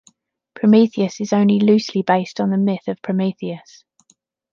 "Prometheus" 0.55 1.21
is 1.21 1.31
only 1.31 1.59
loosely 1.59 2.01
based 2.01 2.39
on 2.39 2.49
the 2.49 2.57
myth 2.57 2.87
of 2.87 2.99
Prometheus. 3.03 3.83